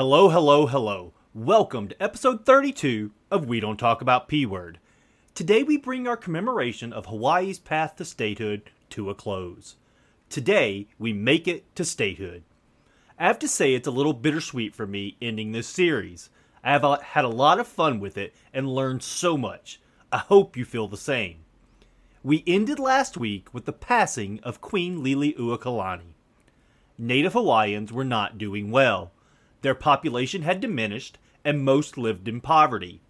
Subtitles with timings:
[0.00, 1.12] Hello, hello, hello.
[1.34, 4.78] Welcome to episode 32 of We Don't Talk About P Word.
[5.34, 9.76] Today we bring our commemoration of Hawaii's path to statehood to a close.
[10.30, 12.44] Today we make it to statehood.
[13.18, 16.30] I have to say it's a little bittersweet for me ending this series.
[16.64, 19.82] I have had a lot of fun with it and learned so much.
[20.10, 21.40] I hope you feel the same.
[22.22, 26.14] We ended last week with the passing of Queen Liliuokalani.
[26.96, 29.12] Native Hawaiians were not doing well.
[29.62, 33.00] Their population had diminished, and most lived in poverty.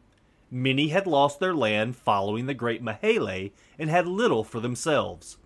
[0.50, 5.38] Many had lost their land following the Great Mahele and had little for themselves.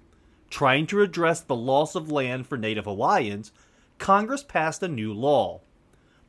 [0.48, 3.52] Trying to address the loss of land for Native Hawaiians,
[3.98, 5.60] Congress passed a new law.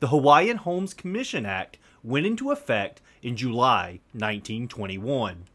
[0.02, 5.46] The Hawaiian Homes Commission Act went into effect in July 1921.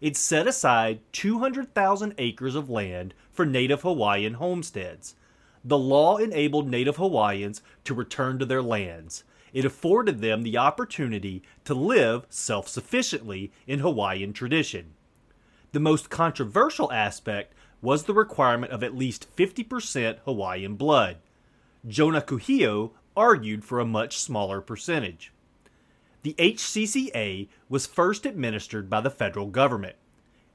[0.00, 5.14] It set aside 200,000 acres of land for Native Hawaiian homesteads
[5.64, 9.24] the law enabled Native Hawaiians to return to their lands.
[9.54, 14.92] It afforded them the opportunity to live self sufficiently in Hawaiian tradition.
[15.72, 21.18] The most controversial aspect was the requirement of at least 50% Hawaiian blood.
[21.86, 25.32] Jonah Kuhio argued for a much smaller percentage.
[26.22, 29.96] The HHCA was first administered by the federal government.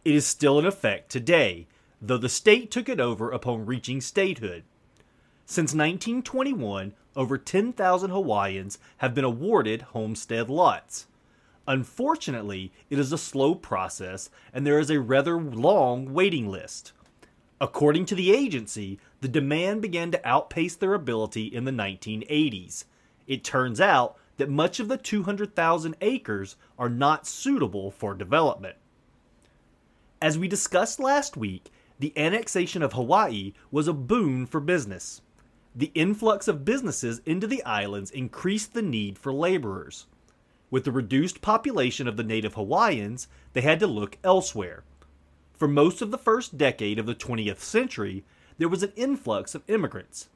[0.03, 1.67] It is still in effect today,
[2.01, 4.63] though the state took it over upon reaching statehood.
[5.51, 11.07] Since 1921, over 10,000 Hawaiians have been awarded homestead lots.
[11.67, 16.93] Unfortunately, it is a slow process and there is a rather long waiting list.
[17.59, 22.85] According to the agency, the demand began to outpace their ability in the 1980s.
[23.25, 28.75] It turns out that much of the 200,000 acres are not suitable for development.
[30.21, 35.23] As we discussed last week, the annexation of Hawaii was a boon for business.
[35.75, 40.07] The influx of businesses into the islands increased the need for laborers.
[40.71, 44.83] With the reduced population of the native Hawaiians, they had to look elsewhere.
[45.53, 48.23] For most of the first decade of the 20th century,
[48.57, 50.29] there was an influx of immigrants.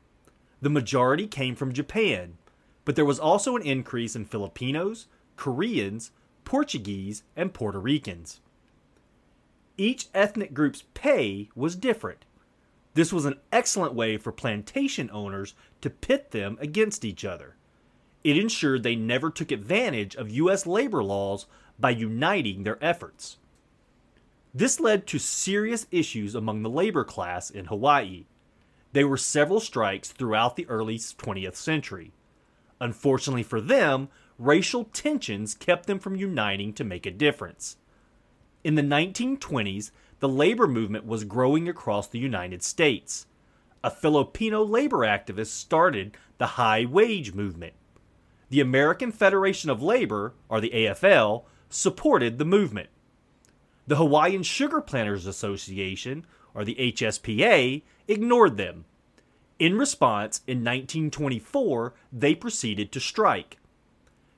[0.62, 2.38] The majority came from Japan,
[2.86, 6.12] but there was also an increase in Filipinos, Koreans,
[6.46, 8.40] Portuguese, and Puerto Ricans.
[9.78, 12.26] Each ethnic group's pay was different.
[12.94, 17.56] This was an excellent way for plantation owners to pit them against each other.
[18.24, 20.66] It ensured they never took advantage of U.S.
[20.66, 21.46] labor laws
[21.80, 23.38] by uniting their efforts.
[24.54, 28.26] This led to serious issues among the labor class in Hawaii.
[28.92, 32.12] There were several strikes throughout the early 20th century.
[32.80, 37.78] Unfortunately for them, racial tensions kept them from uniting to make a difference.
[38.64, 39.92] In the 1920s,
[40.24, 43.26] the labor movement was growing across the United States.
[43.84, 47.74] A Filipino labor activist started the high wage movement.
[48.48, 52.88] The American Federation of Labor, or the AFL, supported the movement.
[53.86, 58.86] The Hawaiian Sugar Planters Association, or the HSPA, ignored them.
[59.60, 63.58] In response, in 1924, they proceeded to strike.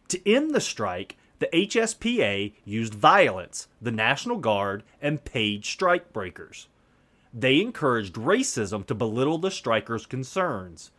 [0.07, 6.67] To end the strike, the HSPA used violence, the National Guard, and paid strikebreakers.
[7.33, 10.91] They encouraged racism to belittle the strikers' concerns.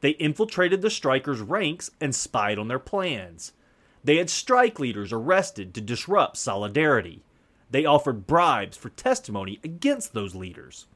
[0.00, 3.52] They infiltrated the strikers' ranks and spied on their plans.
[4.02, 7.22] They had strike leaders arrested to disrupt solidarity.
[7.70, 10.86] They offered bribes for testimony against those leaders.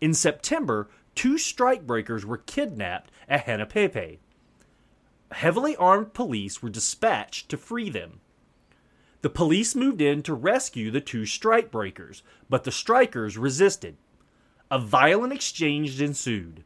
[0.00, 4.18] In September, two strikebreakers were kidnapped at Hanapepe
[5.32, 8.20] heavily armed police were dispatched to free them.
[9.22, 13.96] The police moved in to rescue the two strikebreakers, but the strikers resisted.
[14.70, 16.64] A violent exchange ensued.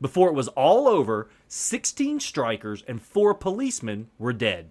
[0.00, 4.70] Before it was all over, 16 strikers and 4 policemen were dead.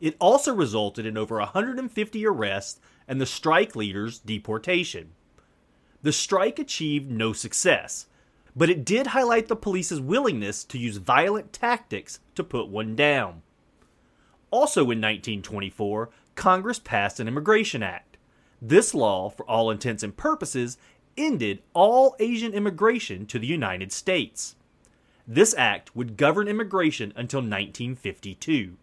[0.00, 5.12] It also resulted in over 150 arrests and the strike leaders' deportation.
[6.02, 8.06] The strike achieved no success,
[8.54, 13.42] but it did highlight the police's willingness to use violent tactics to put one down.
[14.50, 18.16] Also in 1924, Congress passed an Immigration Act.
[18.60, 20.76] This law, for all intents and purposes,
[21.16, 24.56] ended all Asian immigration to the United States.
[25.26, 28.76] This act would govern immigration until 1952.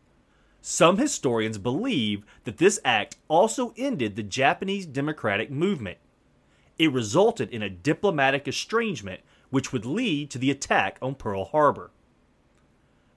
[0.61, 5.97] Some historians believe that this act also ended the Japanese democratic movement.
[6.77, 11.91] It resulted in a diplomatic estrangement which would lead to the attack on Pearl Harbor.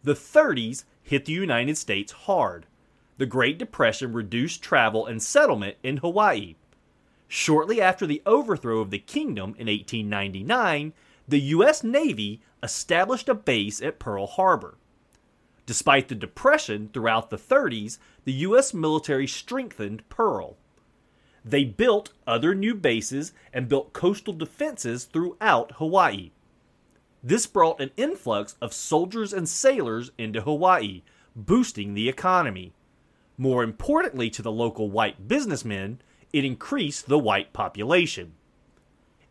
[0.03, 2.67] The 30s hit the United States hard.
[3.19, 6.55] The Great Depression reduced travel and settlement in Hawaii.
[7.29, 10.93] Shortly after the overthrow of the kingdom in 1899,
[11.29, 11.85] the U.S.
[11.85, 14.77] Navy established a base at Pearl Harbor.
[15.67, 18.75] Despite the depression throughout the 30s, the U.S.
[18.75, 20.57] military strengthened Pearl.
[21.45, 26.33] They built other new bases and built coastal defenses throughout Hawaii.
[27.23, 31.03] This brought an influx of soldiers and sailors into Hawaii,
[31.37, 32.73] boosting the economy.
[33.37, 36.01] More importantly to the local white businessmen,
[36.33, 38.35] it increased the white population.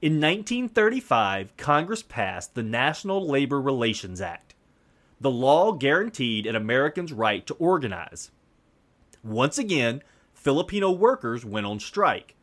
[0.02, 4.56] In 1935, Congress passed the National Labor Relations Act.
[5.20, 8.32] The law guaranteed an American's right to organize.
[9.24, 10.02] Once again,
[10.40, 12.34] Filipino workers went on strike.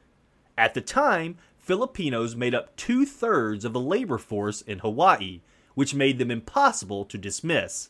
[0.59, 5.41] At the time, Filipinos made up two thirds of the labor force in Hawaii,
[5.75, 7.89] which made them impossible to dismiss.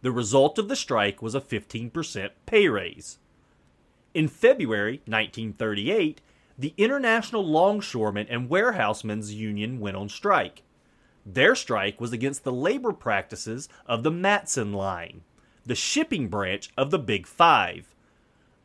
[0.00, 3.18] The result of the strike was a 15% pay raise.
[4.14, 6.22] In February 1938,
[6.58, 10.62] the International Longshoremen and Warehousemen's Union went on strike.
[11.26, 15.24] Their strike was against the labor practices of the Matson Line,
[15.66, 17.94] the shipping branch of the Big Five.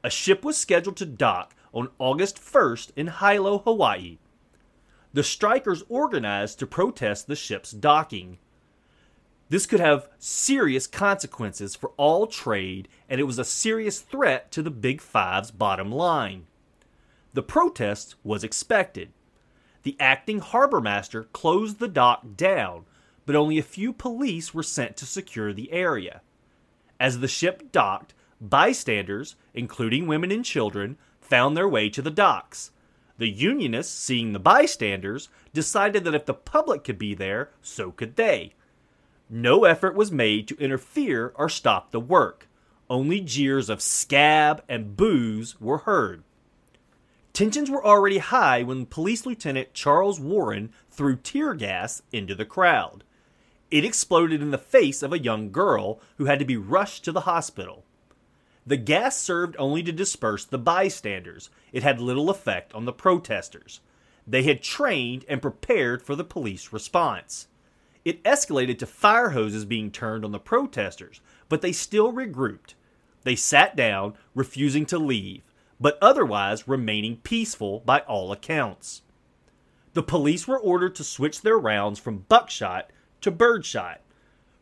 [0.03, 4.17] A ship was scheduled to dock on August 1st in Hilo, Hawaii.
[5.13, 8.37] The strikers organized to protest the ship's docking.
[9.49, 14.63] This could have serious consequences for all trade, and it was a serious threat to
[14.63, 16.47] the Big Five's bottom line.
[17.33, 19.11] The protest was expected.
[19.83, 22.85] The acting harbor master closed the dock down,
[23.25, 26.21] but only a few police were sent to secure the area.
[26.99, 32.71] As the ship docked, bystanders, including women and children, found their way to the docks.
[33.17, 38.15] The Unionists, seeing the bystanders, decided that if the public could be there, so could
[38.15, 38.53] they.
[39.29, 42.49] No effort was made to interfere or stop the work.
[42.89, 46.23] Only jeers of scab and boos were heard.
[47.31, 53.05] Tensions were already high when Police Lieutenant Charles Warren threw tear gas into the crowd.
[53.69, 57.13] It exploded in the face of a young girl who had to be rushed to
[57.13, 57.85] the hospital.
[58.65, 61.49] The gas served only to disperse the bystanders.
[61.71, 63.81] It had little effect on the protesters.
[64.27, 67.47] They had trained and prepared for the police response.
[68.05, 72.75] It escalated to fire hoses being turned on the protesters, but they still regrouped.
[73.23, 75.43] They sat down, refusing to leave
[75.81, 79.01] but otherwise remaining peaceful by all accounts.
[79.93, 82.91] The police were ordered to switch their rounds from buckshot
[83.21, 83.99] to birdshot.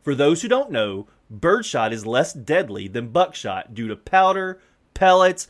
[0.02, 4.60] For those who don't know, birdshot is less deadly than buckshot due to powder,
[4.94, 5.46] pellets.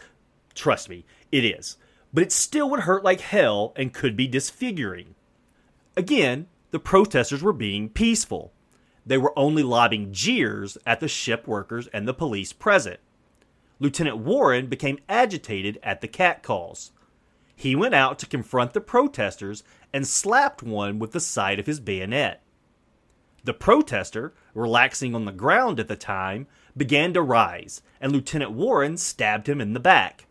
[0.55, 1.77] Trust me, it is.
[2.13, 5.15] But it still would hurt like hell and could be disfiguring.
[5.97, 8.53] Again, the protesters were being peaceful.
[9.07, 13.01] They were only lobbing jeers at the ship workers and the police present.
[13.79, 16.93] Lieutenant Warren became agitated at the catcalls.
[17.57, 19.63] He went out to confront the protesters
[19.93, 22.43] and slapped one with the side of his bayonet.
[23.45, 26.47] The protester, relaxing on the ground at the time,
[26.77, 30.27] began to rise, and Lieutenant Warren stabbed him in the back.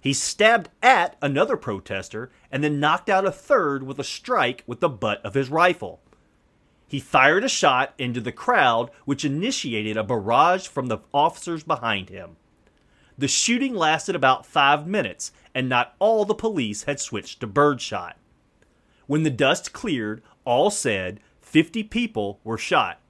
[0.00, 4.80] He stabbed at another protester and then knocked out a third with a strike with
[4.80, 6.00] the butt of his rifle.
[6.86, 12.08] He fired a shot into the crowd, which initiated a barrage from the officers behind
[12.08, 12.36] him.
[13.16, 18.16] The shooting lasted about five minutes, and not all the police had switched to birdshot.
[19.06, 23.00] When the dust cleared, all said 50 people were shot.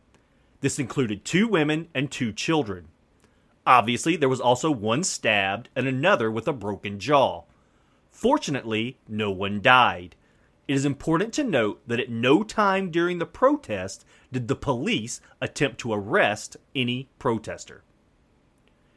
[0.63, 2.89] This included two women and two children.
[3.67, 7.43] Obviously, there was also one stabbed and another with a broken jaw.
[8.11, 10.17] Fortunately, no one died.
[10.67, 15.21] It is important to note that at no time during the protest did the police
[15.43, 17.85] attempt to arrest any protester.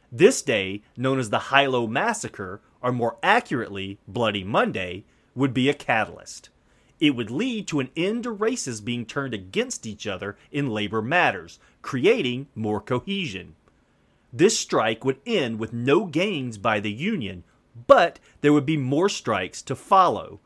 [0.09, 5.03] This day, known as the Hilo Massacre, or more accurately, Bloody Monday,
[5.35, 6.49] would be a catalyst.
[7.03, 11.01] It would lead to an end to races being turned against each other in labor
[11.01, 13.55] matters, creating more cohesion.
[14.31, 17.43] This strike would end with no gains by the Union,
[17.87, 20.39] but there would be more strikes to follow.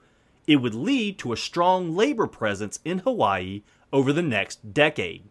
[0.48, 3.62] It would lead to a strong labor presence in Hawaii
[3.94, 5.26] over the next decade.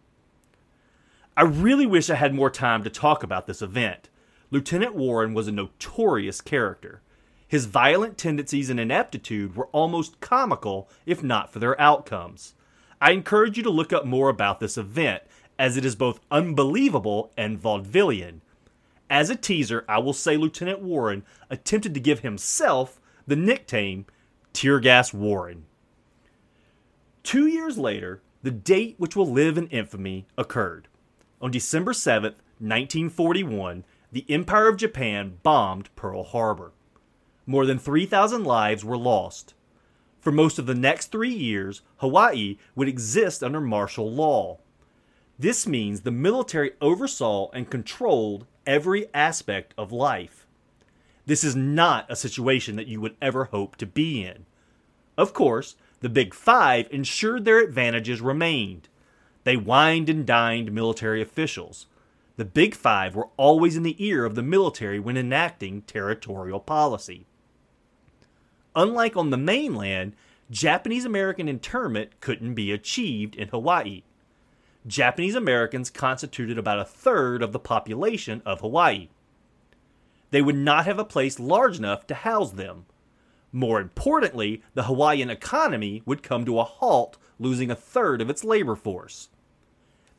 [1.35, 4.07] I really wish I had more time to talk about this event.
[4.49, 7.01] Lieutenant Warren was a notorious character.
[7.47, 12.53] His violent tendencies and ineptitude were almost comical, if not for their outcomes.
[12.99, 15.23] I encourage you to look up more about this event,
[15.57, 18.41] as it is both unbelievable and vaudevillian.
[19.09, 24.05] As a teaser, I will say Lieutenant Warren attempted to give himself the nickname
[24.51, 25.65] Tear Gas Warren.
[27.23, 30.87] Two years later, the date which will live in infamy occurred.
[31.41, 36.71] On December 7th, 1941, the Empire of Japan bombed Pearl Harbor.
[37.49, 39.53] More than 3,000 lives were lost.
[40.19, 44.57] For most of the next three years, Hawaii would exist under martial law.
[45.39, 50.45] This means the military oversaw and controlled every aspect of life.
[51.25, 54.45] This is not a situation that you would ever hope to be in.
[55.17, 58.89] Of course, the Big Five ensured their advantages remained.
[59.45, 61.85] They wined and dined military officials.
[62.35, 67.25] The Big Five were always in the ear of the military when enacting territorial policy.
[68.77, 70.13] Unlike on the mainland,
[70.51, 74.03] Japanese American internment couldn't be achieved in Hawaii.
[74.85, 79.09] Japanese Americans constituted about a third of the population of Hawaii.
[80.29, 82.85] They would not have a place large enough to house them.
[83.51, 88.43] More importantly, the Hawaiian economy would come to a halt, losing a third of its
[88.43, 89.29] labor force.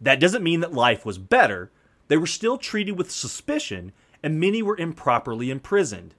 [0.01, 1.71] That doesn't mean that life was better.
[2.09, 6.17] They were still treated with suspicion, and many were improperly imprisoned.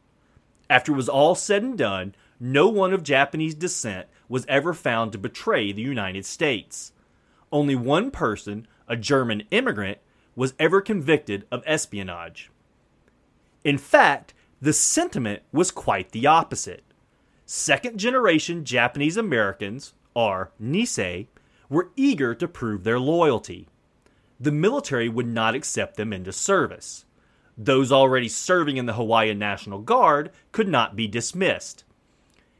[0.69, 5.11] After it was all said and done, no one of Japanese descent was ever found
[5.11, 6.93] to betray the United States.
[7.51, 9.97] Only one person, a German immigrant,
[10.35, 12.49] was ever convicted of espionage.
[13.63, 16.83] In fact, the sentiment was quite the opposite.
[17.45, 21.27] Second generation Japanese Americans, or Nisei,
[21.69, 23.67] were eager to prove their loyalty.
[24.39, 27.05] The military would not accept them into service.
[27.57, 31.83] Those already serving in the Hawaiian National Guard could not be dismissed.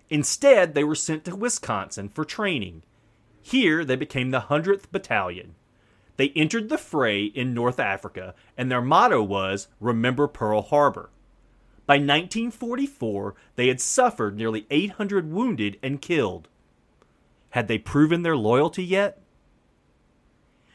[0.10, 2.84] Instead, they were sent to Wisconsin for training.
[3.42, 5.56] Here, they became the 100th Battalion.
[6.18, 11.10] They entered the fray in North Africa, and their motto was Remember Pearl Harbor.
[11.86, 16.48] By 1944, they had suffered nearly 800 wounded and killed.
[17.51, 19.22] Had they proven their loyalty yet?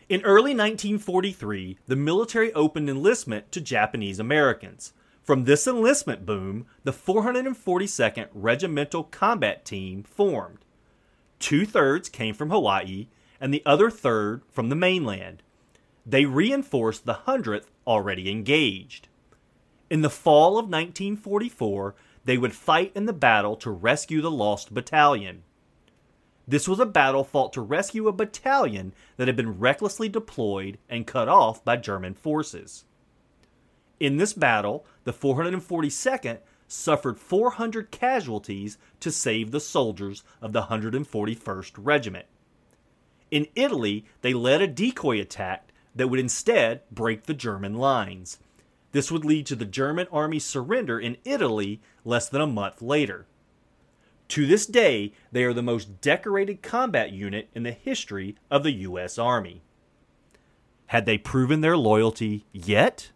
[0.08, 4.92] In early 1943, the military opened enlistment to Japanese Americans.
[5.24, 10.58] From this enlistment boom, the 442nd Regimental Combat Team formed.
[11.38, 13.08] Two thirds came from Hawaii,
[13.40, 15.42] and the other third from the mainland.
[16.04, 19.08] They reinforced the 100th already engaged.
[19.88, 21.94] In the fall of 1944,
[22.26, 25.42] they would fight in the battle to rescue the lost battalion.
[26.46, 31.06] This was a battle fought to rescue a battalion that had been recklessly deployed and
[31.06, 32.84] cut off by German forces.
[34.00, 41.72] In this battle, the 442nd suffered 400 casualties to save the soldiers of the 141st
[41.76, 42.26] Regiment.
[43.30, 48.38] In Italy, they led a decoy attack that would instead break the German lines.
[48.92, 53.26] This would lead to the German army's surrender in Italy less than a month later.
[54.28, 58.72] To this day, they are the most decorated combat unit in the history of the
[58.72, 59.18] U.S.
[59.18, 59.62] Army.
[60.86, 63.10] Had they proven their loyalty yet?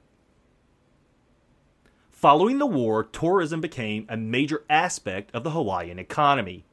[2.10, 6.64] Following the war, tourism became a major aspect of the Hawaiian economy.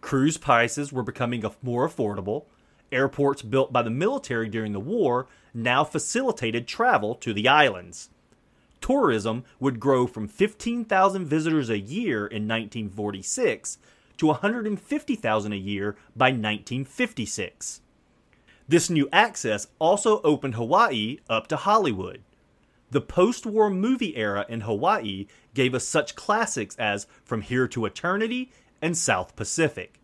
[0.00, 2.44] Cruise prices were becoming more affordable,
[2.92, 8.10] Airports built by the military during the war now facilitated travel to the islands.
[8.80, 13.78] Tourism would grow from 15,000 visitors a year in 1946
[14.18, 17.80] to 150,000 a year by 1956.
[18.68, 22.22] This new access also opened Hawaii up to Hollywood.
[22.90, 27.84] The post war movie era in Hawaii gave us such classics as From Here to
[27.84, 29.95] Eternity and South Pacific.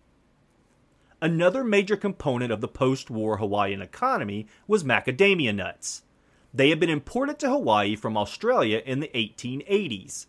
[1.23, 6.03] Another major component of the post war Hawaiian economy was macadamia nuts.
[6.53, 10.27] They had been imported to Hawaii from Australia in the 1880s.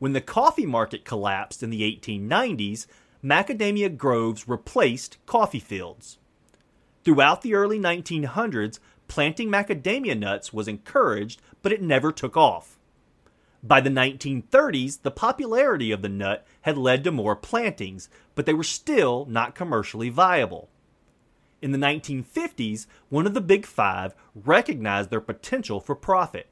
[0.00, 2.88] When the coffee market collapsed in the 1890s,
[3.22, 6.18] macadamia groves replaced coffee fields.
[7.04, 12.76] Throughout the early 1900s, planting macadamia nuts was encouraged, but it never took off.
[13.62, 18.54] By the 1930s, the popularity of the nut had led to more plantings, but they
[18.54, 20.68] were still not commercially viable.
[21.62, 26.48] In the 1950s, one of the Big Five recognized their potential for profit.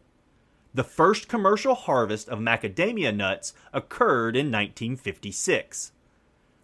[0.74, 5.92] The first commercial harvest of macadamia nuts occurred in 1956.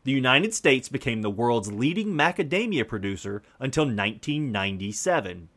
[0.05, 5.49] The United States became the world's leading macadamia producer until 1997.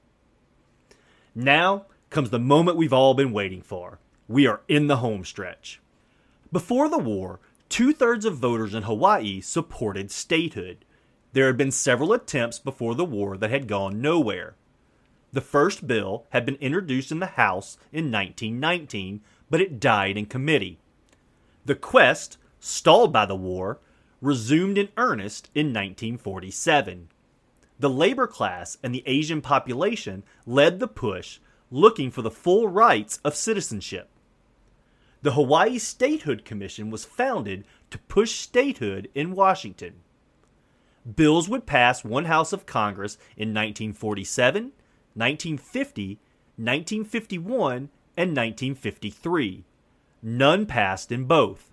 [1.34, 4.00] Now comes the moment we've all been waiting for
[4.32, 5.82] we are in the home stretch.
[6.52, 7.40] Before the war,
[7.72, 10.84] two thirds of voters in Hawaii supported statehood.
[11.32, 14.56] There had been several attempts before the war that had gone nowhere.
[15.32, 20.26] The first bill had been introduced in the House in 1919, but it died in
[20.26, 20.80] committee.
[21.64, 23.80] The quest, stalled by the war,
[24.20, 27.08] resumed in earnest in 1947.
[27.80, 31.40] The labor class and the Asian population led the push
[31.72, 34.10] looking for the full rights of citizenship.
[35.24, 40.02] The Hawaii Statehood Commission was founded to push statehood in Washington.
[41.16, 44.72] Bills would pass one house of Congress in 1947,
[45.14, 46.20] 1950,
[46.58, 49.64] 1951, and 1953.
[50.24, 51.72] None passed in both.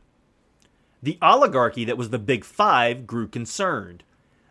[1.02, 4.02] The oligarchy that was the Big Five grew concerned.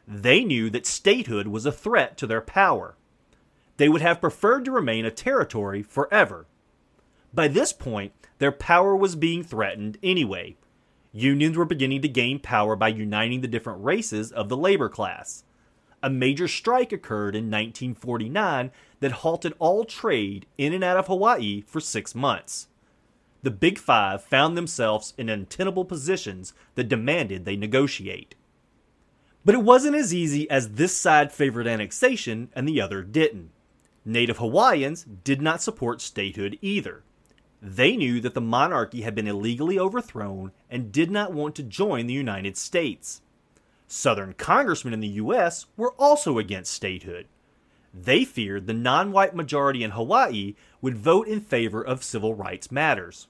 [0.08, 2.96] They knew that statehood was a threat to their power.
[3.78, 6.48] They would have preferred to remain a territory forever.
[7.34, 10.56] By this point, their power was being threatened anyway.
[11.12, 15.44] Unions were beginning to gain power by uniting the different races of the labor class.
[16.04, 21.62] A major strike occurred in 1949 that halted all trade in and out of Hawaii
[21.62, 22.68] for six months.
[23.44, 28.36] The Big Five found themselves in untenable positions that demanded they negotiate.
[29.46, 33.52] But it wasn't as easy as this side favored annexation and the other didn't.
[34.04, 37.04] Native Hawaiians did not support statehood either.
[37.62, 42.06] They knew that the monarchy had been illegally overthrown and did not want to join
[42.06, 43.22] the United States.
[43.88, 45.66] Southern congressmen in the U.S.
[45.76, 47.28] were also against statehood.
[47.94, 52.72] They feared the non white majority in Hawaii would vote in favor of civil rights
[52.72, 53.28] matters.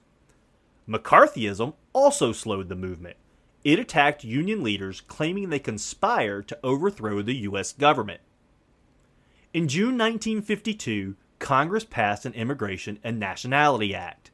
[0.88, 3.16] McCarthyism also slowed the movement.
[3.64, 7.72] It attacked Union leaders claiming they conspired to overthrow the U.S.
[7.72, 8.20] government.
[9.54, 14.30] In June 1952, Congress passed an Immigration and Nationality Act.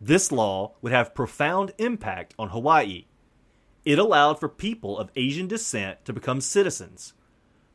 [0.00, 3.06] This law would have profound impact on Hawaii.
[3.84, 7.14] It allowed for people of Asian descent to become citizens.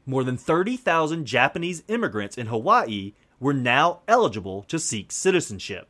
[0.05, 5.87] More than 30,000 Japanese immigrants in Hawaii were now eligible to seek citizenship.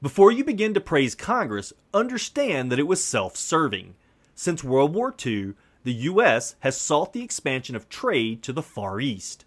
[0.00, 3.94] Before you begin to praise Congress, understand that it was self serving.
[4.34, 5.54] Since World War II,
[5.84, 6.56] the U.S.
[6.60, 9.44] has sought the expansion of trade to the Far East.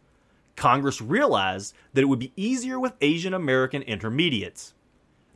[0.55, 4.73] Congress realized that it would be easier with Asian American intermediates.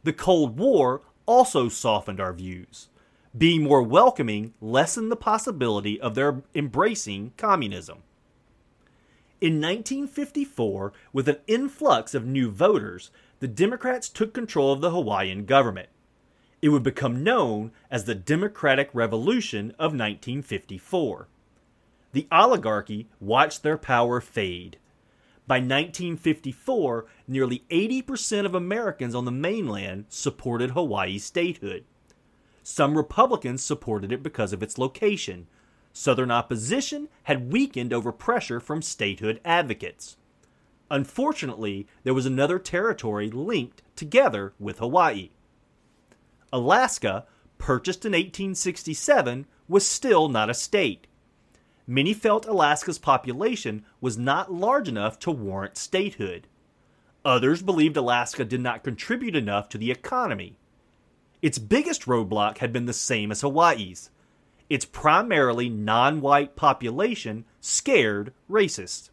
[0.04, 2.90] The Cold War also softened our views.
[3.38, 8.00] Being more welcoming lessened the possibility of their embracing communism.
[9.40, 15.46] In 1954, with an influx of new voters, the Democrats took control of the Hawaiian
[15.46, 15.90] government.
[16.62, 21.28] It would become known as the Democratic Revolution of 1954.
[22.12, 24.78] The oligarchy watched their power fade.
[25.50, 31.86] By 1954, nearly 80% of Americans on the mainland supported Hawaii statehood.
[32.62, 35.48] Some Republicans supported it because of its location,
[35.92, 40.18] Southern opposition had weakened over pressure from statehood advocates.
[40.92, 45.32] Unfortunately, there was another territory linked together with Hawaii.
[46.54, 47.26] Alaska,
[47.58, 51.08] purchased in 1867, was still not a state.
[51.90, 56.46] Many felt Alaska's population was not large enough to warrant statehood.
[57.26, 60.56] Others believed Alaska did not contribute enough to the economy.
[61.42, 64.12] Its biggest roadblock had been the same as Hawaii's
[64.70, 69.10] its primarily non white population scared racists.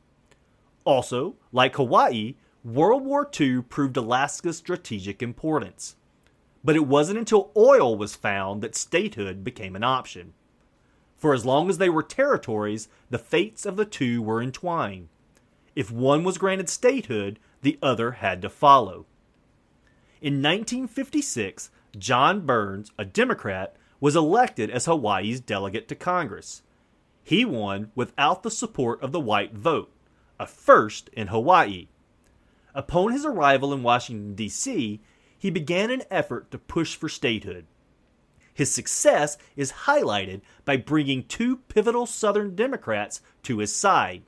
[0.85, 5.97] Also, like Hawaii, World War II proved Alaska's strategic importance.
[6.63, 10.35] But it wasn't until oil was found that statehood became an option.
[11.27, 15.09] For as long as they were territories, the fates of the two were entwined.
[15.75, 19.07] If one was granted statehood, the other had to follow.
[20.21, 26.63] In 1956, John Burns, a Democrat, was elected as Hawaii's delegate to Congress.
[27.25, 29.91] He won without the support of the white vote,
[30.39, 31.89] a first in Hawaii.
[32.73, 35.01] Upon his arrival in Washington, D.C.,
[35.37, 37.67] he began an effort to push for statehood.
[38.57, 44.23] His success is highlighted by bringing two pivotal Southern Democrats to his side.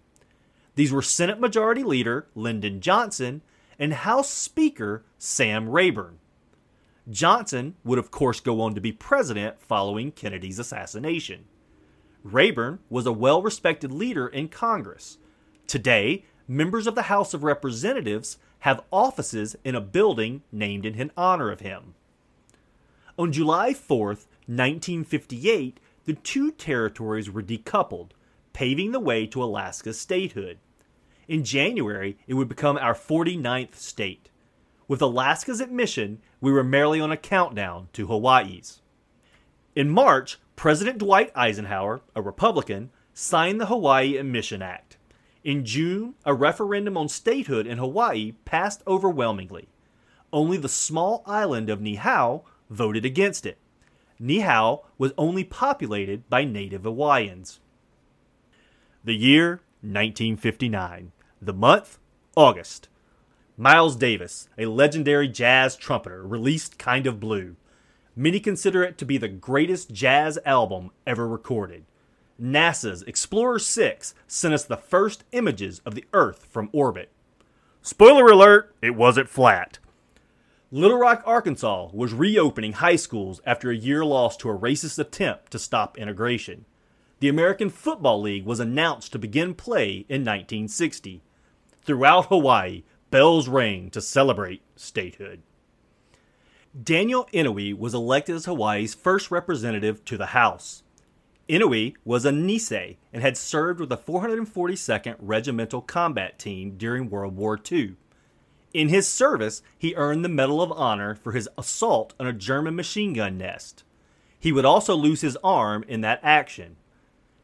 [0.75, 3.41] These were Senate Majority Leader Lyndon Johnson
[3.79, 6.19] and House Speaker Sam Rayburn.
[7.09, 11.47] Johnson would, of course, go on to be president following Kennedy's assassination.
[12.23, 15.17] Rayburn was a well respected leader in Congress.
[15.67, 21.51] Today, members of the House of Representatives have offices in a building named in honor
[21.51, 21.95] of him.
[23.19, 28.11] On July 4, 1958, the two territories were decoupled,
[28.53, 30.59] paving the way to Alaska's statehood.
[31.27, 34.31] In January, it would become our 49th state.
[34.87, 38.83] With Alaska's admission, we were merely on a countdown to Hawaii's.
[39.75, 44.97] In March, President Dwight Eisenhower, a Republican, signed the Hawaii Admission Act.
[45.43, 49.67] In June, a referendum on statehood in Hawaii passed overwhelmingly.
[50.33, 53.59] Only the small island of Niihau voted against it.
[54.21, 57.61] Niihau was only populated by native Hawaiians.
[59.05, 61.13] The year 1959.
[61.41, 61.99] The month
[62.37, 62.89] August.
[63.57, 67.57] Miles Davis, a legendary jazz trumpeter, released Kind of Blue.
[68.15, 71.85] Many consider it to be the greatest jazz album ever recorded.
[72.41, 77.11] NASA's Explorer 6 sent us the first images of the Earth from orbit.
[77.83, 79.79] Spoiler alert, it wasn't flat.
[80.71, 85.51] Little Rock, Arkansas was reopening high schools after a year lost to a racist attempt
[85.53, 86.67] to stop integration.
[87.21, 91.23] The American Football League was announced to begin play in 1960.
[91.83, 95.41] Throughout Hawaii, bells rang to celebrate statehood.
[96.81, 100.83] Daniel Inouye was elected as Hawaii's first representative to the House.
[101.49, 107.37] Inouye was a Nisei and had served with the 442nd Regimental Combat Team during World
[107.37, 107.97] War II.
[108.75, 112.77] In his service, he earned the Medal of Honor for his assault on a German
[112.77, 113.83] machine gun nest.
[114.39, 116.77] He would also lose his arm in that action.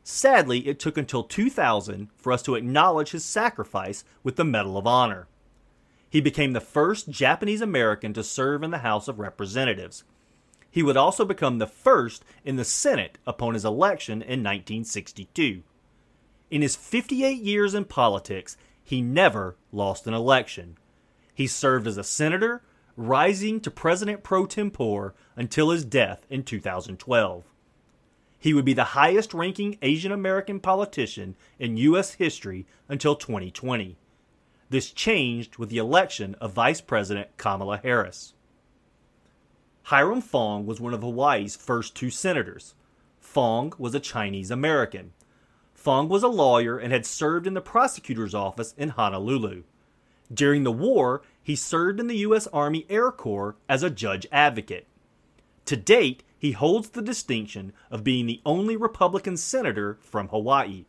[0.03, 4.87] Sadly, it took until 2000 for us to acknowledge his sacrifice with the Medal of
[4.87, 5.27] Honor.
[6.11, 10.05] He became the first Japanese American to serve in the House of Representatives.
[10.71, 15.63] He would also become the first in the Senate upon his election in 1962.
[16.51, 20.77] In his 58 years in politics, he never lost an election.
[21.35, 22.63] He served as a senator,
[22.97, 27.45] rising to president pro tempore until his death in 2012.
[28.39, 32.13] He would be the highest ranking Asian American politician in U.S.
[32.13, 33.97] history until 2020.
[34.71, 38.35] This changed with the election of Vice President Kamala Harris.
[39.85, 42.75] Hiram Fong was one of Hawaii's first two senators.
[43.19, 45.13] Fong was a Chinese American.
[45.75, 49.65] Fong was a lawyer and had served in the prosecutor's office in Honolulu.
[50.35, 52.49] During the war, he served in the U.S.
[52.49, 54.87] Army Air Corps as a judge advocate.
[55.67, 60.85] To date, he holds the distinction of being the only Republican senator from Hawaii,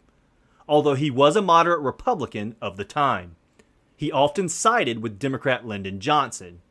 [0.67, 3.35] although he was a moderate Republican of the time.
[3.95, 6.61] He often sided with Democrat Lyndon Johnson,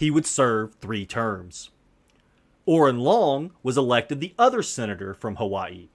[0.00, 1.70] he would serve three terms.
[2.64, 5.88] Oren Long was elected the other senator from Hawaii.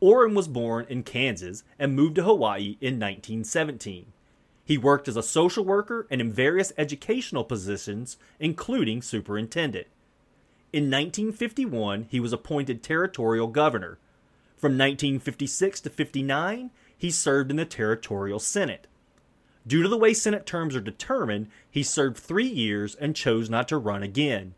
[0.00, 4.06] Oren was born in Kansas and moved to Hawaii in 1917.
[4.66, 9.86] He worked as a social worker and in various educational positions, including superintendent.
[10.72, 13.98] In 1951, he was appointed territorial governor.
[14.56, 18.88] From 1956 to 59, he served in the territorial senate.
[19.64, 23.68] Due to the way Senate terms are determined, he served three years and chose not
[23.68, 24.54] to run again.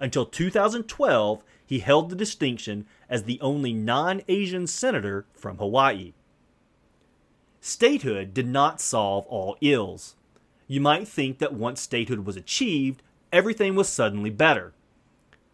[0.00, 6.14] Until 2012, he held the distinction as the only non Asian senator from Hawaii.
[7.66, 10.14] Statehood did not solve all ills.
[10.68, 13.02] You might think that once statehood was achieved,
[13.32, 14.72] everything was suddenly better.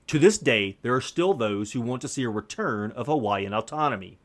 [0.09, 3.55] To this day, there are still those who want to see a return of Hawaiian
[3.55, 4.19] autonomy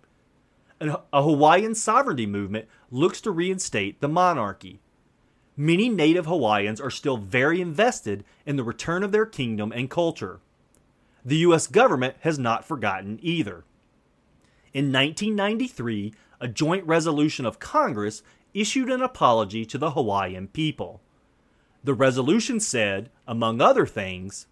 [0.81, 4.79] a Hawaiian sovereignty movement looks to reinstate the monarchy.
[5.55, 10.39] Many native Hawaiians are still very invested in the return of their kingdom and culture.
[11.25, 11.67] The U.S.
[11.67, 13.63] government has not forgotten either.
[14.73, 18.21] In 1993, a joint resolution of Congress
[18.53, 21.01] issued an apology to the Hawaiian people.
[21.83, 24.47] The resolution said, among other things,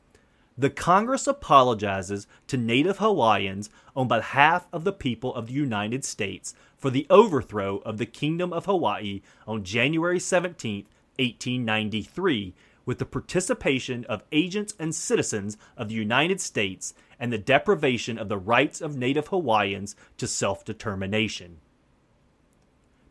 [0.57, 6.55] the Congress apologizes to Native Hawaiians on behalf of the people of the United States
[6.77, 10.85] for the overthrow of the Kingdom of Hawaii on January 17,
[11.17, 12.53] 1893,
[12.85, 18.29] with the participation of agents and citizens of the United States and the deprivation of
[18.29, 21.57] the rights of Native Hawaiians to self determination.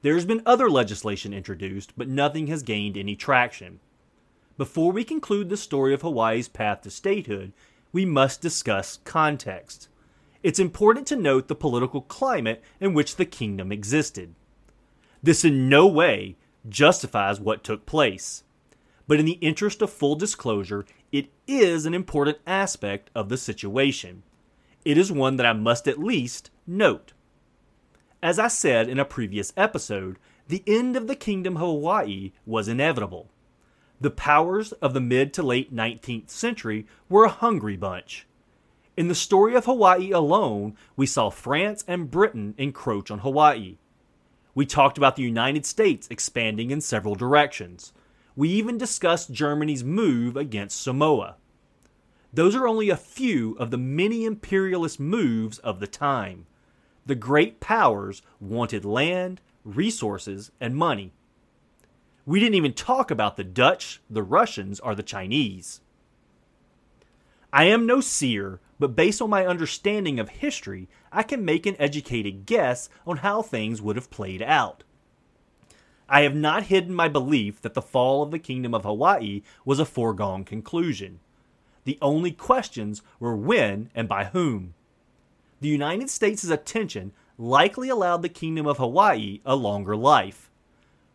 [0.04, 3.80] There has been other legislation introduced, but nothing has gained any traction.
[4.58, 7.54] Before we conclude the story of Hawaii's path to statehood,
[7.90, 9.88] we must discuss context.
[10.42, 14.34] It's important to note the political climate in which the kingdom existed.
[15.22, 16.36] This in no way
[16.68, 18.44] justifies what took place,
[19.08, 24.22] but in the interest of full disclosure, it is an important aspect of the situation.
[24.84, 27.13] It is one that I must at least note.
[28.24, 32.68] As I said in a previous episode, the end of the Kingdom of Hawaii was
[32.68, 33.28] inevitable.
[34.00, 38.26] The powers of the mid to late 19th century were a hungry bunch.
[38.96, 43.76] In the story of Hawaii alone, we saw France and Britain encroach on Hawaii.
[44.54, 47.92] We talked about the United States expanding in several directions.
[48.34, 51.36] We even discussed Germany's move against Samoa.
[52.32, 56.46] Those are only a few of the many imperialist moves of the time.
[57.06, 61.12] The great powers wanted land, resources, and money.
[62.26, 65.82] We didn't even talk about the Dutch, the Russians, or the Chinese.
[67.52, 71.76] I am no seer, but based on my understanding of history, I can make an
[71.78, 74.82] educated guess on how things would have played out.
[76.08, 79.78] I have not hidden my belief that the fall of the Kingdom of Hawaii was
[79.78, 81.20] a foregone conclusion.
[81.84, 84.74] The only questions were when and by whom.
[85.60, 90.50] The United States' attention likely allowed the Kingdom of Hawaii a longer life.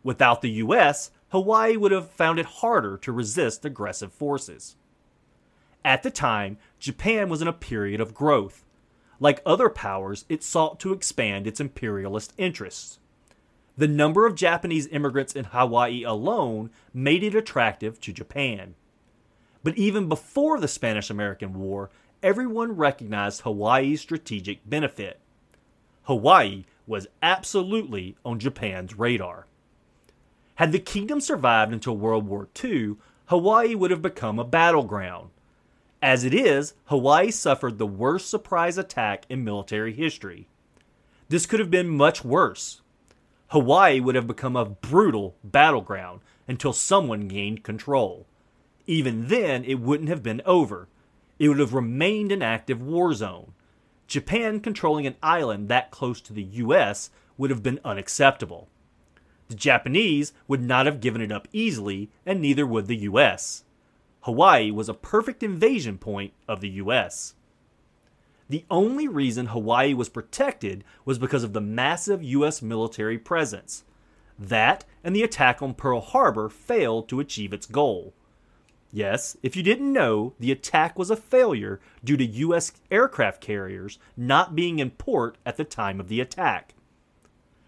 [0.02, 4.76] Without the U.S., Hawaii would have found it harder to resist aggressive forces.
[5.84, 8.64] At the time, Japan was in a period of growth.
[9.18, 12.98] Like other powers, it sought to expand its imperialist interests.
[13.76, 18.74] The number of Japanese immigrants in Hawaii alone made it attractive to Japan.
[19.62, 21.90] But even before the Spanish American War,
[22.22, 25.18] everyone recognized Hawaii's strategic benefit.
[26.04, 29.46] Hawaii was absolutely on Japan's radar.
[30.56, 35.30] Had the kingdom survived until World War II, Hawaii would have become a battleground.
[36.02, 40.48] As it is, Hawaii suffered the worst surprise attack in military history.
[41.28, 42.80] This could have been much worse.
[43.48, 48.26] Hawaii would have become a brutal battleground until someone gained control.
[48.86, 50.88] Even then, it wouldn't have been over.
[51.40, 53.54] It would have remained an active war zone.
[54.06, 58.68] Japan controlling an island that close to the US would have been unacceptable.
[59.48, 63.64] The Japanese would not have given it up easily, and neither would the US.
[64.20, 67.34] Hawaii was a perfect invasion point of the US.
[68.50, 73.84] The only reason Hawaii was protected was because of the massive US military presence.
[74.38, 78.12] That and the attack on Pearl Harbor failed to achieve its goal.
[78.92, 82.72] Yes, if you didn't know, the attack was a failure due to U.S.
[82.90, 86.74] aircraft carriers not being in port at the time of the attack.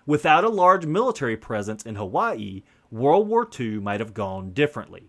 [0.04, 5.04] Without a large military presence in Hawaii, World War II might have gone differently.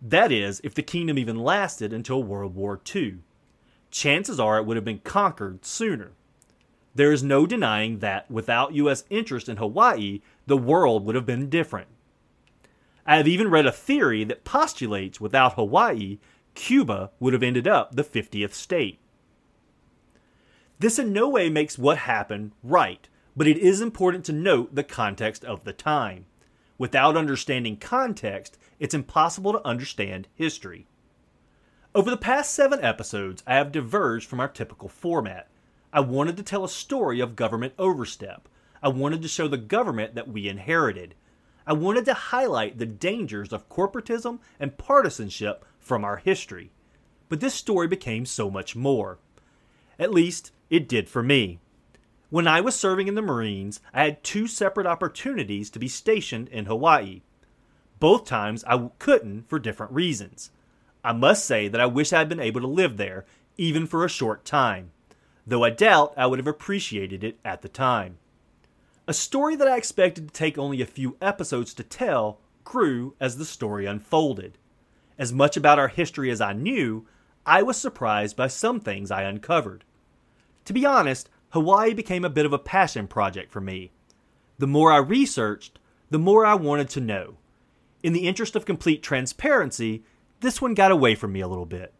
[0.00, 3.18] That is, if the kingdom even lasted until World War II.
[3.90, 6.12] Chances are it would have been conquered sooner.
[6.94, 9.04] There is no denying that without U.S.
[9.10, 11.88] interest in Hawaii, the world would have been different.
[13.06, 16.18] I have even read a theory that postulates without Hawaii,
[16.54, 19.00] Cuba would have ended up the 50th state.
[20.78, 24.84] This in no way makes what happened right, but it is important to note the
[24.84, 26.26] context of the time.
[26.78, 30.86] Without understanding context, it's impossible to understand history.
[31.94, 35.48] Over the past seven episodes, I have diverged from our typical format.
[35.92, 38.48] I wanted to tell a story of government overstep.
[38.82, 41.14] I wanted to show the government that we inherited.
[41.66, 46.72] I wanted to highlight the dangers of corporatism and partisanship from our history.
[47.28, 49.18] But this story became so much more.
[49.98, 51.60] At least, it did for me.
[52.30, 56.48] When I was serving in the Marines, I had two separate opportunities to be stationed
[56.48, 57.22] in Hawaii.
[58.00, 60.50] Both times I couldn't for different reasons.
[61.04, 64.04] I must say that I wish I had been able to live there, even for
[64.04, 64.92] a short time,
[65.46, 68.18] though I doubt I would have appreciated it at the time.
[69.12, 73.36] A story that I expected to take only a few episodes to tell grew as
[73.36, 74.56] the story unfolded.
[75.18, 77.06] As much about our history as I knew,
[77.44, 79.84] I was surprised by some things I uncovered.
[80.64, 83.92] To be honest, Hawaii became a bit of a passion project for me.
[84.56, 87.36] The more I researched, the more I wanted to know.
[88.02, 90.04] In the interest of complete transparency,
[90.40, 91.92] this one got away from me a little bit.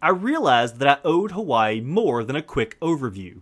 [0.00, 3.40] I realized that I owed Hawaii more than a quick overview.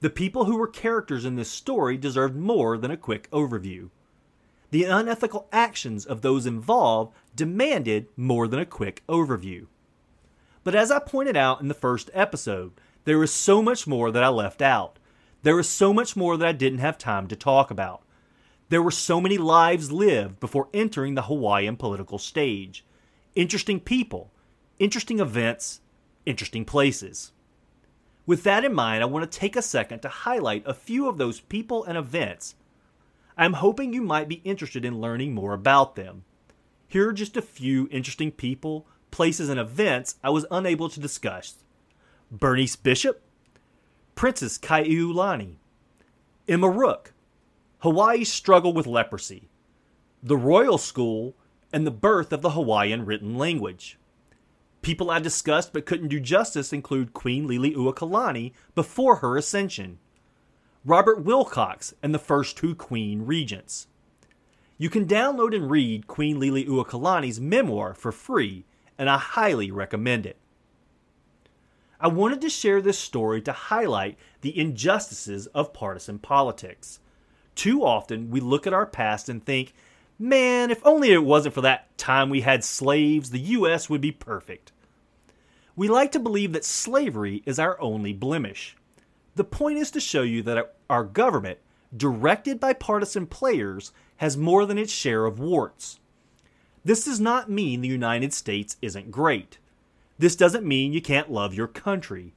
[0.00, 3.90] The people who were characters in this story deserved more than a quick overview.
[4.70, 9.66] The unethical actions of those involved demanded more than a quick overview.
[10.62, 12.72] But as I pointed out in the first episode,
[13.06, 14.98] there is so much more that I left out.
[15.42, 18.02] There is so much more that I didn't have time to talk about.
[18.68, 22.84] There were so many lives lived before entering the Hawaiian political stage.
[23.34, 24.30] Interesting people,
[24.78, 25.80] interesting events,
[26.26, 27.32] interesting places.
[28.28, 31.16] With that in mind, I want to take a second to highlight a few of
[31.16, 32.56] those people and events.
[33.38, 36.24] I'm hoping you might be interested in learning more about them.
[36.86, 41.64] Here are just a few interesting people, places, and events I was unable to discuss.
[42.30, 43.22] Bernice Bishop,
[44.14, 45.54] Princess Kaiulani,
[46.46, 47.14] Emma Rooke,
[47.78, 49.48] Hawaii's struggle with leprosy,
[50.22, 51.34] the Royal School,
[51.72, 53.97] and the birth of the Hawaiian written language.
[54.82, 59.98] People I've discussed but couldn't do justice include Queen Liliuokalani before her ascension,
[60.84, 63.88] Robert Wilcox, and the first two Queen regents.
[64.78, 68.64] You can download and read Queen Liliuokalani's memoir for free,
[68.96, 70.36] and I highly recommend it.
[72.00, 77.00] I wanted to share this story to highlight the injustices of partisan politics.
[77.56, 79.74] Too often, we look at our past and think,
[80.18, 83.88] man, if only it wasn't for that time we had slaves, the U.S.
[83.88, 84.72] would be perfect.
[85.76, 88.76] We like to believe that slavery is our only blemish.
[89.36, 91.60] The point is to show you that our government,
[91.96, 96.00] directed by partisan players, has more than its share of warts.
[96.84, 99.58] This does not mean the United States isn't great.
[100.18, 102.34] This doesn't mean you can't love your country.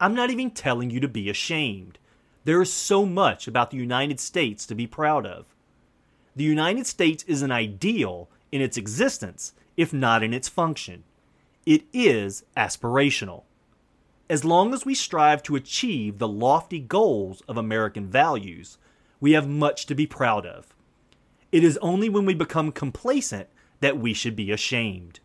[0.00, 1.98] I'm not even telling you to be ashamed.
[2.44, 5.49] There is so much about the United States to be proud of.
[6.40, 11.04] The United States is an ideal in its existence, if not in its function.
[11.66, 13.42] It is aspirational.
[14.30, 18.78] As long as we strive to achieve the lofty goals of American values,
[19.20, 20.74] we have much to be proud of.
[21.52, 23.50] It is only when we become complacent
[23.80, 25.20] that we should be ashamed.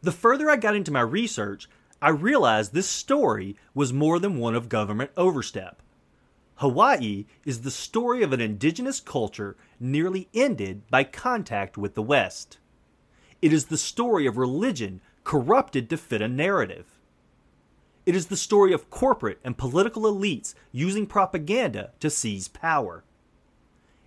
[0.00, 1.68] The further I got into my research,
[2.00, 5.82] I realized this story was more than one of government overstep.
[6.56, 12.58] Hawaii is the story of an indigenous culture nearly ended by contact with the West.
[13.42, 16.86] It is the story of religion corrupted to fit a narrative.
[18.06, 23.04] It is the story of corporate and political elites using propaganda to seize power.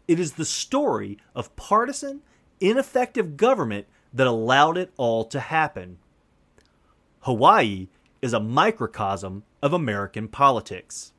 [0.07, 2.21] It is the story of partisan,
[2.59, 5.99] ineffective government that allowed it all to happen.
[7.21, 7.89] Hawaii
[8.23, 11.13] is a microcosm of American politics.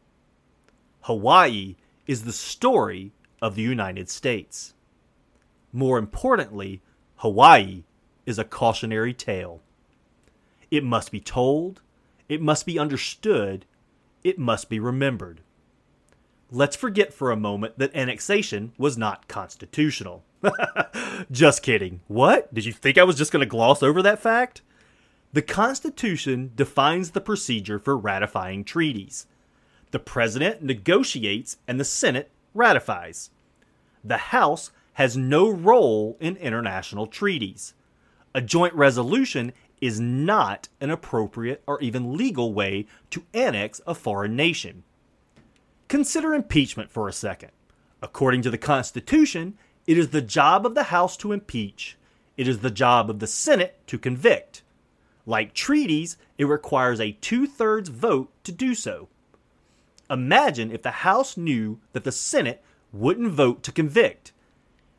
[1.02, 4.74] Hawaii is the story of the United States.
[5.72, 6.82] More importantly,
[7.16, 7.84] Hawaii
[8.26, 9.62] is a cautionary tale.
[10.70, 11.80] It must be told,
[12.28, 13.64] it must be understood,
[14.22, 15.40] it must be remembered.
[16.50, 20.24] Let's forget for a moment that annexation was not constitutional.
[21.30, 22.00] just kidding.
[22.08, 22.52] What?
[22.52, 24.62] Did you think I was just going to gloss over that fact?
[25.32, 29.26] The Constitution defines the procedure for ratifying treaties.
[29.90, 33.31] The President negotiates and the Senate ratifies.
[34.05, 37.74] The House has no role in international treaties.
[38.35, 44.37] A joint resolution is not an appropriate or even legal way to annex a foreign
[44.37, 44.85] nation.
[45.88, 47.50] Consider impeachment for a second.
[48.03, 51.96] According to the Constitution, it is the job of the House to impeach,
[52.37, 54.62] it is the job of the Senate to convict.
[55.26, 59.09] Like treaties, it requires a two thirds vote to do so.
[60.11, 64.33] Imagine if the House knew that the Senate wouldn't vote to convict.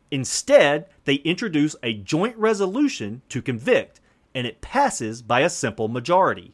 [0.09, 3.99] Instead, they introduce a joint resolution to convict,
[4.33, 6.53] and it passes by a simple majority.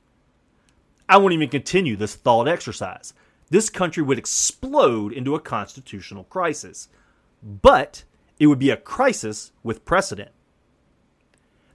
[1.08, 3.14] I won't even continue this thought exercise.
[3.50, 6.90] This country would explode into a constitutional crisis.
[7.42, 8.04] But
[8.40, 10.32] it would be a crisis with precedent.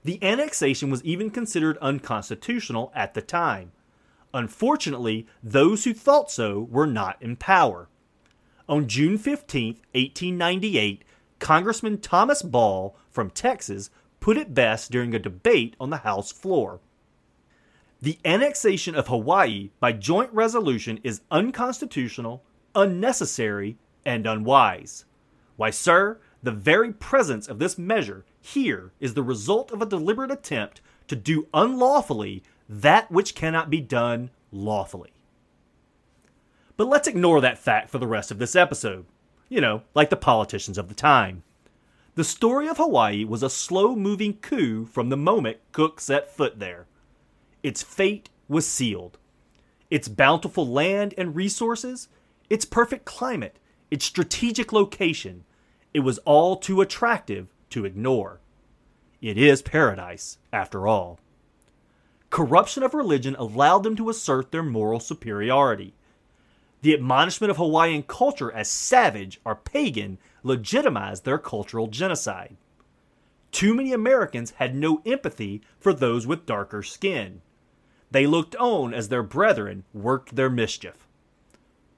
[0.03, 3.71] The annexation was even considered unconstitutional at the time.
[4.33, 7.87] Unfortunately, those who thought so were not in power.
[8.67, 11.03] On June 15, 1898,
[11.39, 16.79] Congressman Thomas Ball from Texas put it best during a debate on the House floor.
[18.01, 22.43] The annexation of Hawaii by joint resolution is unconstitutional,
[22.73, 25.05] unnecessary, and unwise.
[25.55, 30.31] Why, sir, the very presence of this measure here is the result of a deliberate
[30.31, 32.43] attempt to do unlawfully
[32.81, 35.11] that which cannot be done lawfully.
[36.75, 39.05] But let's ignore that fact for the rest of this episode.
[39.47, 41.43] You know, like the politicians of the time.
[42.15, 46.59] The story of Hawaii was a slow moving coup from the moment Cook set foot
[46.59, 46.87] there.
[47.61, 49.19] Its fate was sealed.
[49.91, 52.07] Its bountiful land and resources,
[52.49, 53.59] its perfect climate,
[53.91, 55.43] its strategic location,
[55.93, 58.39] it was all too attractive to ignore.
[59.21, 61.19] It is paradise, after all.
[62.33, 65.93] Corruption of religion allowed them to assert their moral superiority.
[66.81, 72.57] The admonishment of Hawaiian culture as savage or pagan legitimized their cultural genocide.
[73.51, 77.43] Too many Americans had no empathy for those with darker skin.
[78.09, 81.05] They looked on as their brethren worked their mischief.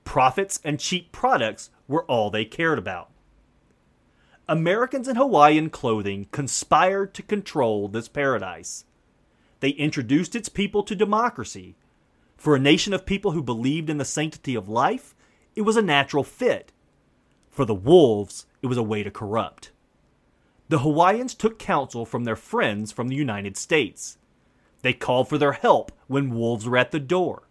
[0.04, 3.10] Profits and cheap products were all they cared about.
[4.50, 8.83] Americans in Hawaiian clothing conspired to control this paradise.
[9.65, 11.75] They introduced its people to democracy.
[12.37, 15.15] For a nation of people who believed in the sanctity of life,
[15.55, 16.71] it was a natural fit.
[17.49, 19.71] For the wolves, it was a way to corrupt.
[20.69, 24.19] The Hawaiians took counsel from their friends from the United States.
[24.83, 27.47] They called for their help when wolves were at the door.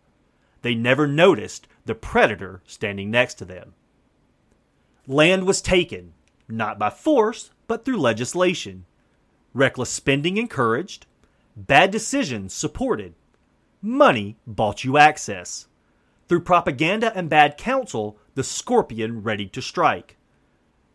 [0.62, 3.74] They never noticed the predator standing next to them.
[5.08, 6.12] Land was taken,
[6.46, 8.84] not by force, but through legislation.
[9.52, 11.06] Reckless spending encouraged,
[11.57, 13.14] Bad decisions supported.
[13.80, 15.68] Money bought you access.
[16.28, 20.16] Through propaganda and bad counsel, the scorpion ready to strike.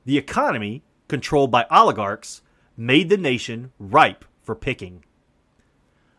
[0.06, 2.42] The economy, controlled by oligarchs,
[2.76, 5.06] made the nation ripe for picking.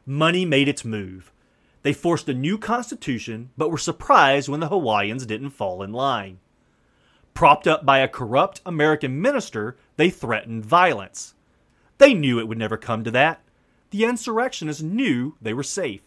[0.07, 1.33] Money made its move.
[1.83, 6.39] They forced a new constitution, but were surprised when the Hawaiians didn't fall in line.
[7.35, 11.35] Propped up by a corrupt American minister, they threatened violence.
[11.99, 13.43] They knew it would never come to that.
[13.91, 16.03] The insurrectionists knew they were safe.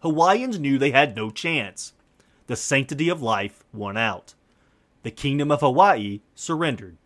[0.00, 1.94] Hawaiians knew they had no chance.
[2.46, 4.34] The sanctity of life won out.
[5.02, 6.96] The kingdom of Hawaii surrendered.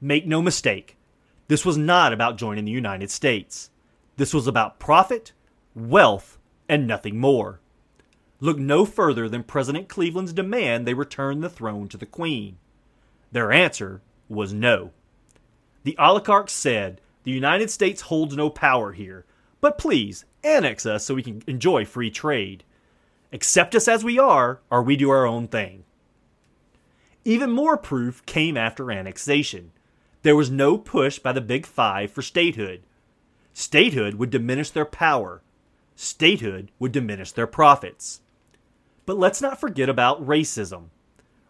[0.00, 0.96] Make no mistake,
[1.46, 3.70] this was not about joining the United States.
[4.16, 5.32] This was about profit,
[5.74, 6.38] wealth,
[6.68, 7.60] and nothing more.
[8.40, 12.56] Look no further than President Cleveland's demand they return the throne to the Queen.
[13.32, 14.92] Their answer was no.
[15.82, 19.24] The oligarchs said, The United States holds no power here,
[19.60, 22.64] but please annex us so we can enjoy free trade.
[23.32, 25.84] Accept us as we are, or we do our own thing.
[27.24, 29.72] Even more proof came after annexation.
[30.22, 32.82] There was no push by the Big Five for statehood.
[33.54, 35.42] Statehood would diminish their power.
[35.96, 38.20] Statehood would diminish their profits.
[39.06, 40.90] But let's not forget about racism.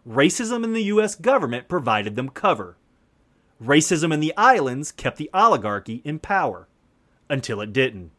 [0.09, 1.15] Racism in the U.S.
[1.15, 2.77] government provided them cover.
[3.65, 6.69] Racism in the islands kept the oligarchy in power.
[7.31, 8.11] Until it didn't.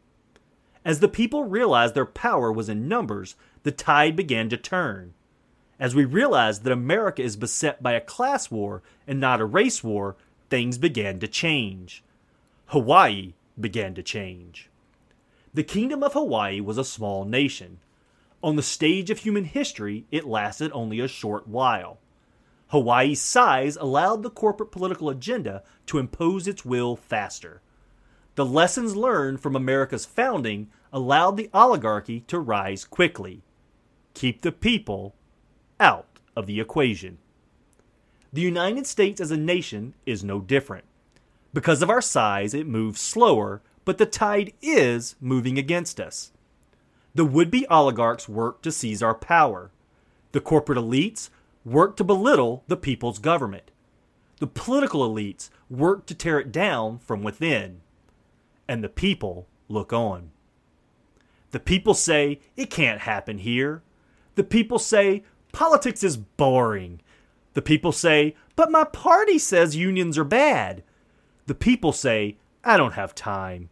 [0.84, 5.14] As the people realized their power was in numbers, the tide began to turn.
[5.78, 9.84] As we realized that America is beset by a class war and not a race
[9.84, 10.16] war,
[10.50, 12.02] things began to change.
[12.66, 14.68] Hawaii began to change.
[15.54, 17.78] The Kingdom of Hawaii was a small nation.
[18.42, 21.98] On the stage of human history, it lasted only a short while.
[22.68, 27.60] Hawaii's size allowed the corporate political agenda to impose its will faster.
[28.34, 33.42] The lessons learned from America's founding allowed the oligarchy to rise quickly.
[34.14, 35.14] Keep the people
[35.78, 37.18] out of the equation.
[38.32, 40.84] The United States as a nation is no different.
[41.54, 46.32] Because of our size, it moves slower, but the tide is moving against us.
[47.14, 49.70] The would be oligarchs work to seize our power.
[50.32, 51.30] The corporate elites
[51.66, 53.72] work to belittle the people's government.
[54.38, 57.80] The political elites work to tear it down from within.
[58.68, 60.30] And the people look on.
[61.50, 63.82] The people say, it can't happen here.
[64.36, 67.00] The people say, politics is boring.
[67.54, 70.84] The people say, but my party says unions are bad.
[71.46, 73.70] The people say, I don't have time.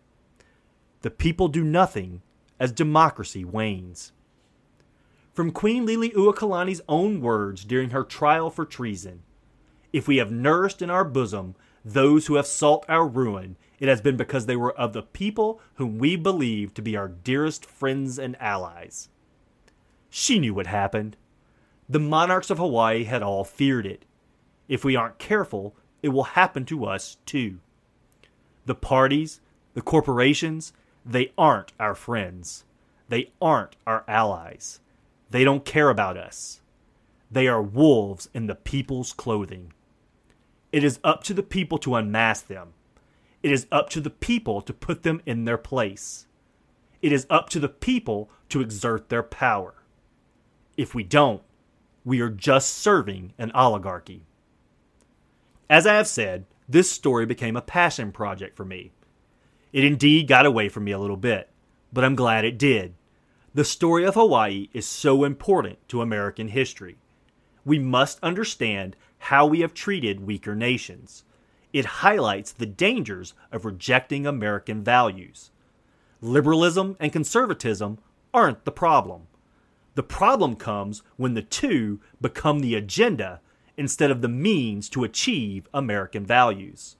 [1.02, 2.22] The people do nothing
[2.58, 4.12] as democracy wanes.
[5.34, 9.24] From Queen Liliuokalani's own words during her trial for treason
[9.92, 14.00] If we have nourished in our bosom those who have sought our ruin, it has
[14.00, 18.16] been because they were of the people whom we believed to be our dearest friends
[18.16, 19.08] and allies.
[20.08, 21.16] She knew what happened.
[21.88, 24.04] The monarchs of Hawaii had all feared it.
[24.68, 27.58] If we aren't careful, it will happen to us too.
[28.66, 29.40] The parties,
[29.74, 30.72] the corporations,
[31.04, 32.64] they aren't our friends.
[33.08, 34.78] They aren't our allies.
[35.34, 36.60] They don't care about us.
[37.28, 39.72] They are wolves in the people's clothing.
[40.70, 42.74] It is up to the people to unmask them.
[43.42, 46.28] It is up to the people to put them in their place.
[47.02, 49.74] It is up to the people to exert their power.
[50.76, 51.42] If we don't,
[52.04, 54.26] we are just serving an oligarchy.
[55.68, 58.92] As I have said, this story became a passion project for me.
[59.72, 61.50] It indeed got away from me a little bit,
[61.92, 62.94] but I'm glad it did.
[63.56, 66.96] The story of Hawaii is so important to American history.
[67.64, 68.96] We must understand
[69.30, 71.22] how we have treated weaker nations.
[71.72, 75.52] It highlights the dangers of rejecting American values.
[76.20, 77.98] Liberalism and conservatism
[78.32, 79.28] aren't the problem.
[79.94, 83.40] The problem comes when the two become the agenda
[83.76, 86.96] instead of the means to achieve American values.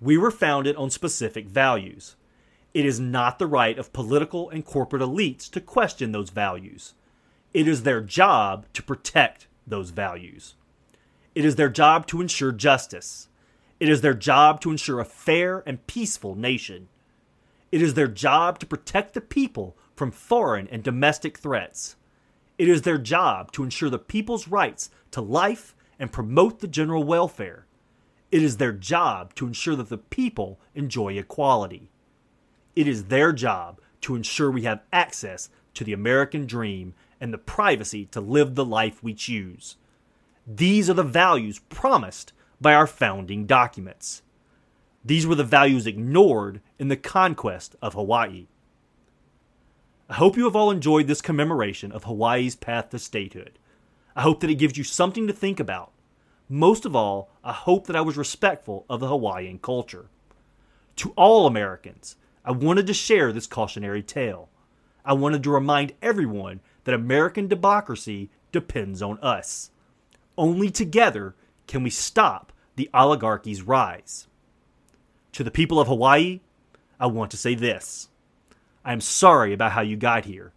[0.00, 2.14] We were founded on specific values.
[2.78, 6.94] It is not the right of political and corporate elites to question those values.
[7.52, 10.54] It is their job to protect those values.
[11.34, 13.30] It is their job to ensure justice.
[13.80, 16.86] It is their job to ensure a fair and peaceful nation.
[17.72, 21.96] It is their job to protect the people from foreign and domestic threats.
[22.58, 27.02] It is their job to ensure the people's rights to life and promote the general
[27.02, 27.66] welfare.
[28.30, 31.90] It is their job to ensure that the people enjoy equality.
[32.78, 37.36] It is their job to ensure we have access to the American dream and the
[37.36, 39.74] privacy to live the life we choose.
[40.46, 44.22] These are the values promised by our founding documents.
[45.04, 48.46] These were the values ignored in the conquest of Hawaii.
[50.08, 53.58] I hope you have all enjoyed this commemoration of Hawaii's path to statehood.
[54.14, 55.90] I hope that it gives you something to think about.
[56.48, 60.10] Most of all, I hope that I was respectful of the Hawaiian culture.
[60.94, 62.14] To all Americans,
[62.48, 64.48] I wanted to share this cautionary tale.
[65.04, 69.70] I wanted to remind everyone that American democracy depends on us.
[70.38, 71.34] Only together
[71.66, 74.28] can we stop the oligarchy's rise.
[75.32, 76.40] To the people of Hawaii,
[76.98, 78.08] I want to say this
[78.82, 80.54] I am sorry about how you got here,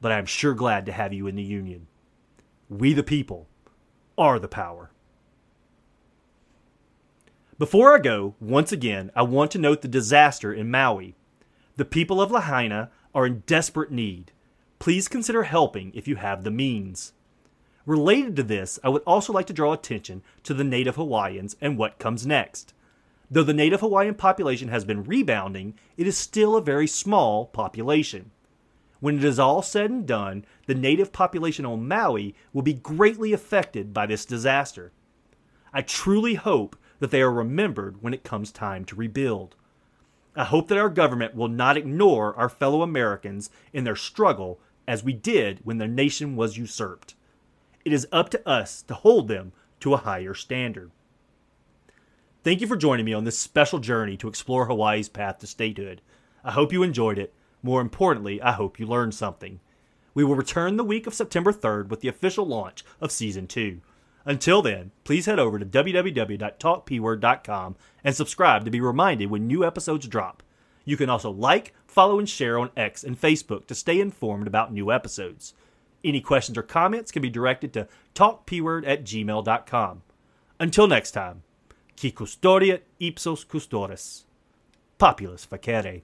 [0.00, 1.88] but I am sure glad to have you in the Union.
[2.70, 3.48] We, the people,
[4.16, 4.92] are the power.
[7.58, 11.16] Before I go, once again, I want to note the disaster in Maui.
[11.76, 14.30] The people of Lahaina are in desperate need.
[14.78, 17.12] Please consider helping if you have the means.
[17.84, 21.76] Related to this, I would also like to draw attention to the native Hawaiians and
[21.76, 22.74] what comes next.
[23.30, 28.30] Though the native Hawaiian population has been rebounding, it is still a very small population.
[29.00, 33.32] When it is all said and done, the native population on Maui will be greatly
[33.32, 34.92] affected by this disaster.
[35.72, 39.56] I truly hope that they are remembered when it comes time to rebuild.
[40.36, 45.04] I hope that our government will not ignore our fellow Americans in their struggle as
[45.04, 47.14] we did when their nation was usurped.
[47.84, 50.90] It is up to us to hold them to a higher standard.
[52.42, 56.02] Thank you for joining me on this special journey to explore Hawaii's path to statehood.
[56.42, 57.32] I hope you enjoyed it.
[57.62, 59.60] More importantly, I hope you learned something.
[60.12, 63.80] We will return the week of September 3rd with the official launch of Season 2.
[64.26, 70.08] Until then, please head over to www.talkpword.com and subscribe to be reminded when new episodes
[70.08, 70.42] drop.
[70.84, 74.72] You can also like, follow, and share on X and Facebook to stay informed about
[74.72, 75.52] new episodes.
[76.02, 80.02] Any questions or comments can be directed to talkpword at gmail.com.
[80.60, 81.42] Until next time,
[81.98, 84.24] qui custodiet ipsos custores.
[84.98, 86.02] Populus facere.